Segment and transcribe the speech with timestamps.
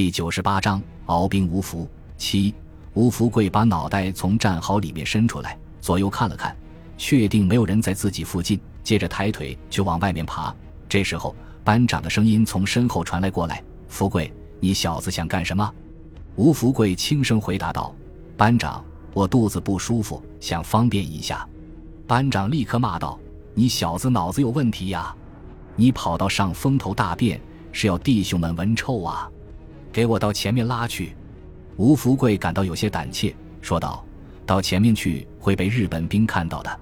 [0.00, 1.86] 第九十八章敖兵无福。
[2.16, 2.54] 七，
[2.94, 6.56] 吴福贵把脑袋从战壕里面伸出来，左右看了看，
[6.96, 10.56] 确定没有人在自己附近，接着抬腿就往外面爬。
[10.88, 15.70] 这时候，班长的声音从身后传来过来：“福贵，你小子想干什么？”
[16.34, 17.94] 吴福贵轻声回答道
[18.38, 18.82] ：“班长，
[19.12, 21.46] 我肚子不舒服，想方便一下。”
[22.08, 23.20] 班长立刻骂道
[23.52, 25.14] ：“你小子脑子有问题呀！
[25.76, 27.38] 你跑到上风头大便，
[27.70, 29.30] 是要弟兄们闻臭啊？”
[29.92, 31.14] 给我到前面拉去！
[31.76, 34.04] 吴福贵感到有些胆怯，说道
[34.46, 36.80] ：“到前面去会被日本兵看到的。”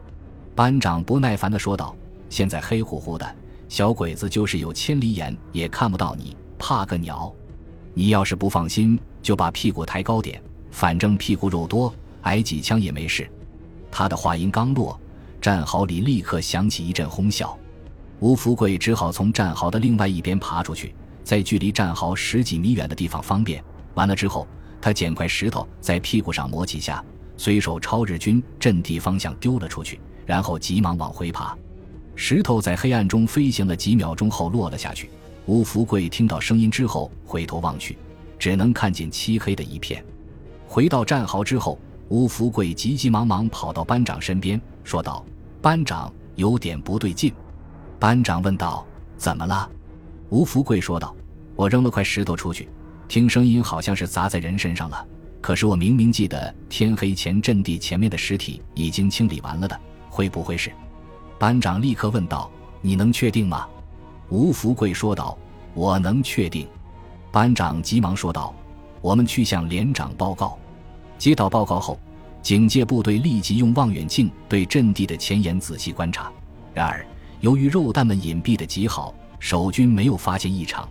[0.55, 1.95] 班长不耐烦地说道
[2.29, 3.37] ：“现在黑乎乎的，
[3.69, 7.33] 小鬼子就是有千里眼也看不到你，怕个鸟！
[7.95, 13.29] 你要是不放心，就把屁股抬高点，反正屁股肉多，挨几枪也没事。”
[13.91, 14.99] 他的话音刚落，
[15.41, 17.57] 战壕里立刻响起一阵哄笑。
[18.21, 20.95] 吴福贵只好从战壕的另外一边爬出去。
[21.29, 23.63] 在距离战壕十几米远的地方方便。
[23.93, 24.49] 完了之后，
[24.81, 27.05] 他捡块石头在屁股上磨几下，
[27.37, 31.55] 随手朝日军阵地方向丢了出去，然后急忙往回爬。
[32.17, 35.11] 石头在黑暗中飞行了几秒钟后落了下去。
[35.45, 37.99] 吴福贵听到声音之后回头望去，
[38.39, 40.03] 只能看见漆黑的一片。
[40.67, 45.23] 回到战壕之后，吴福贵急急忙忙跑到班长身边，说道
[45.61, 47.31] ：“班长，有点不对劲。”
[48.01, 48.87] 班长问道
[49.19, 49.69] ：“怎么了？”
[50.31, 51.17] 吴福贵说道
[51.59, 52.69] ：“我扔了块石头出去，
[53.09, 55.05] 听声音好像是砸在人身上了。
[55.41, 59.77] 可是我明明记得天黑前阵地前面的尸体已经清理完了的，
[60.09, 60.71] 会不会是？”
[61.37, 62.49] 班长立刻问道
[62.81, 63.67] ：“你能确定吗？”
[64.31, 65.37] 吴福贵说道
[65.75, 66.65] ：“我能确定。”
[67.33, 68.55] 班长急忙说道
[69.03, 70.57] ：“我们去向连长报告。”
[71.19, 71.99] 接到报告后，
[72.41, 76.31] 警戒部队立即用望远镜对阵地的前沿仔细观察。
[76.73, 77.05] 然而，
[77.41, 79.13] 由于肉弹们隐蔽的极好。
[79.41, 80.89] 守军没有发现异常，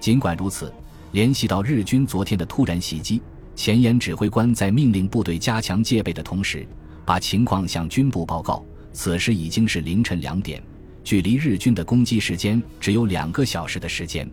[0.00, 0.72] 尽管如此，
[1.12, 3.20] 联系到日军昨天的突然袭击，
[3.54, 6.66] 前沿指挥官在命令部队加强戒备的同时，
[7.04, 8.64] 把情况向军部报告。
[8.92, 10.62] 此时已经是凌晨两点，
[11.04, 14.30] 距离日军的攻击时间只有两个小时的时间。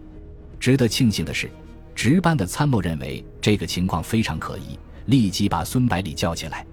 [0.60, 1.50] 值得庆幸的是，
[1.94, 6.66] 值班的参谋认为这个情况非常可疑，立即把孙百里叫起来，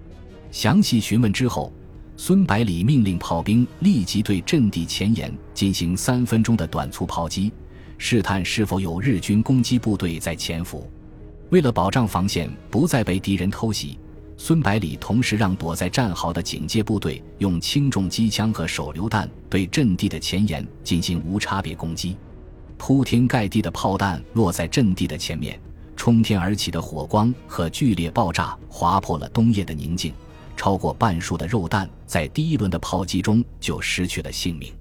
[0.50, 1.72] 详细询问之后。
[2.16, 7.50] 孙百里命令炮兵立即对阵地前沿进行三分钟的短促炮击，
[8.02, 10.90] 试探是否有日军攻击部队在潜伏。
[11.50, 13.98] 为了保障防线不再被敌人偷袭，
[14.38, 22.16] 孙百里同时让躲在战壕的警戒部队用轻重机枪和手榴弹对阵地的前沿进行无差别攻击。
[22.78, 25.60] 铺天盖地的炮弹落在阵地的前面，
[25.94, 30.14] 冲天而起的火光和剧烈爆炸划破了冬夜的宁静。
[30.56, 34.72] 超过半数的肉弹在第一轮的炮击中就失去了性命。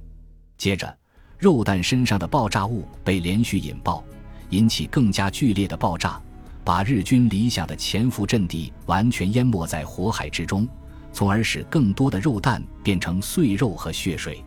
[0.58, 0.94] 接着，
[1.40, 4.04] 肉弹身上的爆炸物被连续引爆，
[4.50, 6.22] 引起更加剧烈的爆炸，
[6.66, 10.68] 把日军理想的潜伏阵地完全淹没在火海之中，
[11.14, 14.44] 从而使更多的肉弹变成碎肉和血水。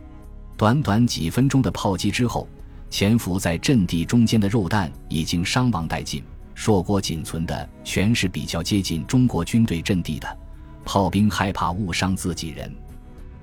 [0.55, 2.47] 短短几分钟的炮击之后，
[2.91, 10.37] 潜伏在阵地中间的肉弹已经伤亡殆尽，硕果仅存的全是比较接近中国军队阵地的。
[10.85, 12.71] 炮兵害怕误伤自己人，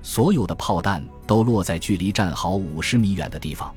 [0.01, 3.73] 所有的炮弹都落在距离战壕五十米远的地方。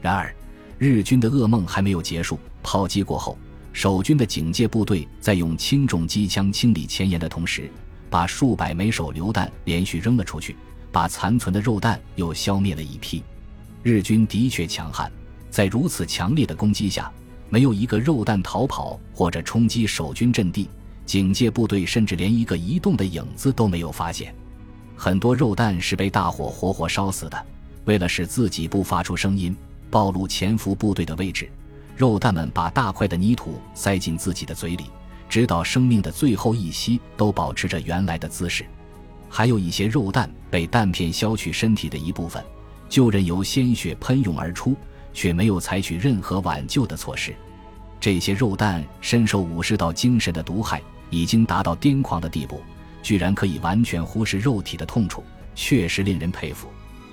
[0.00, 0.34] 然而，
[0.78, 2.38] 日军的噩梦还没有结束。
[2.62, 3.38] 炮击过后，
[3.72, 7.70] 守军的警戒部队在用轻重机枪清理前沿的同时，
[8.10, 10.56] 把数百枚手榴弹连续扔了出去，
[10.90, 13.22] 把残存的肉弹又消灭了一批。
[13.82, 15.10] 日军的确强悍，
[15.50, 17.12] 在如此强烈的攻击下，
[17.48, 20.68] 没有一个肉弹逃跑或者冲击守军阵地。
[21.04, 24.34] 警戒部队甚至连一个移动的影子都没有发现，
[24.96, 27.46] 很多肉蛋是被大火活活烧死的。
[27.84, 29.54] 为了使自己不发出声音，
[29.90, 31.48] 暴露潜伏部队的位置，
[31.96, 34.86] 肉蛋们把大块的泥土塞进自己的嘴里，
[35.28, 38.64] 直到生命的最后一息都保持着原来的姿势。
[39.28, 42.42] 还有一些肉蛋被弹片削去身体的一部分，
[42.88, 44.74] 就任由鲜血喷涌而出，
[45.12, 47.34] 却没有采取任何挽救的措施。
[48.00, 50.82] 这些肉蛋深受武士道精神的毒害。
[51.08, 52.60] 已经达到癫狂的地步，
[53.06, 55.22] 居然可以完全忽视肉体的痛楚，
[55.54, 56.68] 确实令人佩服。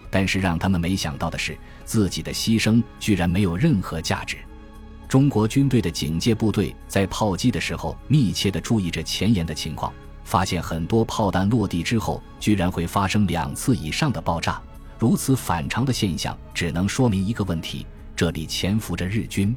[0.10, 1.56] 但是让他们没想到的是，
[1.86, 4.38] 自己的牺牲居然没有任何价值。
[5.08, 9.94] 中国军队的警戒部队在炮击的时候，密切地注意着前沿的情况，
[10.24, 14.60] 发现很多炮弹落地之后，居然会发生两次以上的爆炸。
[14.98, 17.86] 如此反常的现象，只能说明一个问题：
[18.16, 19.56] 这里潜伏着日军。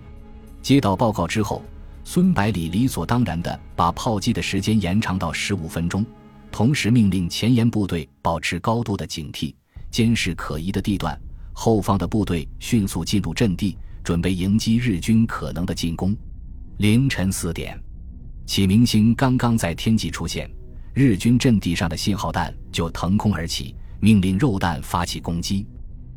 [0.60, 1.64] 接到报告之后。
[2.08, 6.06] 孙百里理所当然地把炮击的时间延长到十五分钟，
[6.56, 9.54] 同时命令前沿部队保持高度的警惕，
[9.90, 11.14] 监视可疑的地段。
[11.52, 16.16] 后方的部队迅速进入阵地，准备迎击日军可能的进攻。
[16.78, 17.78] 凌晨四点，
[18.46, 20.50] 启明星刚刚在天际出现，
[20.94, 25.66] 日军阵地上的信号弹就腾空而起，命令肉弹发起攻击。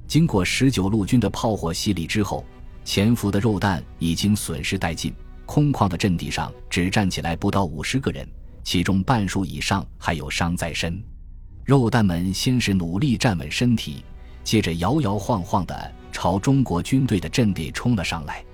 [0.07, 2.45] 经过十九路军的炮火洗礼之后，
[2.85, 5.13] 潜伏的肉弹已经损失殆尽，
[5.45, 8.25] 空旷的阵地上只站起来不到五十个人，
[8.69, 11.01] 其中半数以上还有伤在身。
[11.65, 14.05] 肉弹们先是努力站稳身体，
[14.43, 18.45] 接着摇摇晃晃地朝中国军队的阵地冲了上来。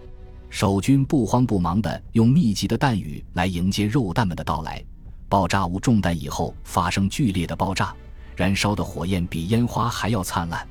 [0.50, 4.81] 守军不慌不忙地用密集的弹雨来迎接肉弹们的到来。
[5.27, 7.94] 爆炸物中弹以后发生剧烈的爆炸，
[8.38, 10.65] 燃烧的火焰比烟花还要灿烂。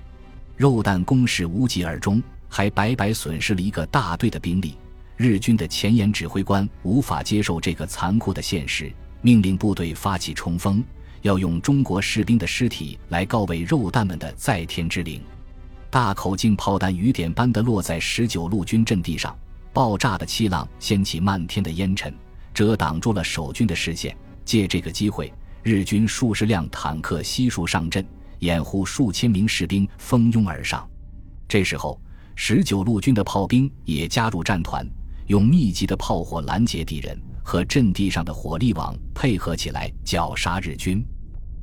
[0.56, 4.78] 肉弹攻势无疾而终，还白白损失了一个大队的兵力。
[5.18, 8.90] 日军的前沿指挥官无法接受这个残酷的现实，
[9.24, 10.84] 命令部队发起冲锋，
[11.22, 15.18] 要用中国士兵的尸体来告慰肉弹们的在天之灵。
[15.88, 19.34] 大口径炮弹雨点般的落在十九路军阵地上，
[19.72, 22.14] 爆炸的气浪掀起漫天的烟尘，
[22.52, 24.14] 遮挡住了守军的视线。
[24.44, 25.32] 借这个机会，
[25.62, 28.06] 日军数十辆坦克悉数上阵。
[28.40, 30.86] 掩护数千名士兵蜂拥而上，
[31.48, 31.98] 这时候
[32.34, 34.86] 十九路军的炮兵也加入战团，
[35.28, 41.04] 用密集的炮火拦截敌人和阵地上的火力网配合起来绞杀日军。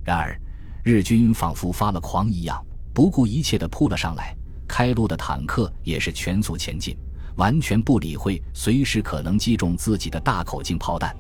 [0.06, 0.40] 然而，
[0.84, 2.64] 日军仿佛发了狂一样，
[2.94, 4.34] 不顾一切地扑了上来。
[4.68, 6.96] 开路的坦克也是全速前进，
[7.36, 11.14] 完全不理会随时可能击中自己的大口径炮弹。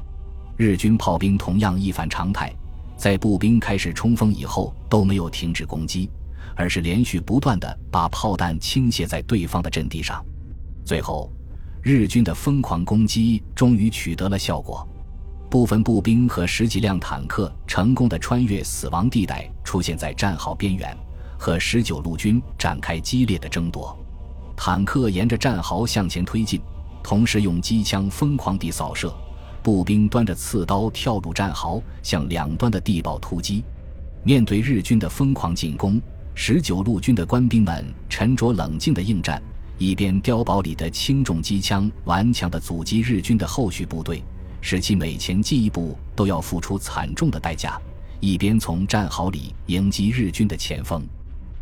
[0.55, 2.53] 日军炮兵同样一反常态。
[2.95, 6.07] 在步兵开始冲锋以后，都没有停止攻击，
[6.55, 10.23] 而是连续不断的把炮弹倾泻在对方的阵地上。
[10.85, 11.31] 最后，
[11.83, 14.87] 日军的疯狂攻击终于取得了效果，
[15.49, 20.95] 部分步兵和十几辆坦克成功的穿越死亡地带，出现在战壕边缘，
[21.39, 23.97] 和十九路军展开激烈的争夺。
[24.55, 26.61] 坦克沿着战壕向前推进，
[27.01, 29.11] 同时用机枪疯狂地扫射。
[29.63, 33.63] 步兵端着刺刀跳入战壕，向两端的地堡突击。
[34.23, 35.99] 面对日军的疯狂进攻，
[36.35, 39.41] 十九路军的官兵们沉着冷静地应战，
[39.81, 44.23] 一边碉堡里的轻重机枪顽强地阻击日军的后续部队，
[44.61, 47.81] 使其每前进一步都要付出惨重的代价；
[48.19, 51.03] 一边从战壕里迎击日军的前锋。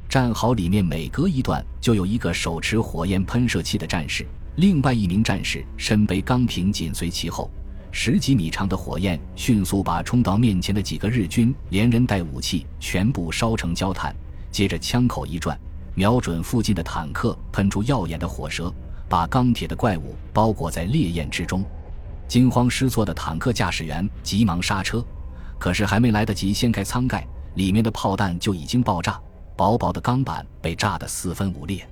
[0.10, 4.27] 战壕里面每隔一段就有一个手持火焰喷射器的战士，
[4.57, 7.50] 另外一名战士身背钢瓶紧随其后。
[7.89, 14.13] 十几米长的火焰迅速把冲到面前的几个日军连人带武器全部烧成焦炭，
[14.51, 15.57] 接着枪口一转，
[15.95, 18.74] 瞄准附近的坦克，喷出耀眼的火舌，
[19.07, 21.63] 把钢铁的怪物包裹在烈焰之中。
[22.27, 25.03] 惊慌失措的坦克驾驶员急忙刹车，
[25.57, 29.19] 可是还没来得及掀开舱盖，里面的炮弹就已经爆炸，
[29.56, 31.86] 薄薄的钢板被炸得四分五裂。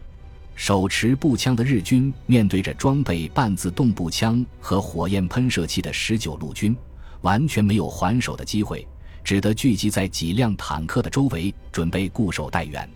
[0.56, 6.76] 手持步枪的日军面对着装备半自动步枪和火焰喷射器的十九路军，
[7.22, 8.88] 完全没有还手的机会，
[9.24, 12.90] 只得聚集在几辆坦克的周围，准备固守待援。